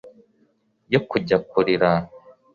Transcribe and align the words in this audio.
yo 0.93 0.99
kujya 1.09 1.37
kurira 1.51 1.89